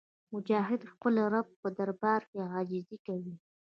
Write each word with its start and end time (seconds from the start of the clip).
مجاهد 0.33 0.79
د 0.83 0.87
خپل 0.93 1.13
رب 1.33 1.47
په 1.61 1.67
دربار 1.77 2.21
کې 2.31 2.39
عاجزي 2.53 2.97
کوي. 3.05 3.35